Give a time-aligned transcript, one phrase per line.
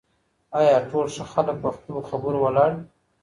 [0.59, 2.83] آیا ټول ښه خلک په خپلو خبرو ولاړ وي؟